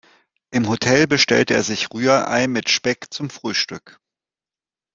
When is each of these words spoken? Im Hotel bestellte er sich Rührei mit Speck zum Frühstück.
Im 0.49 0.67
Hotel 0.67 1.05
bestellte 1.05 1.53
er 1.53 1.61
sich 1.61 1.93
Rührei 1.93 2.47
mit 2.47 2.69
Speck 2.71 3.13
zum 3.13 3.29
Frühstück. 3.29 3.99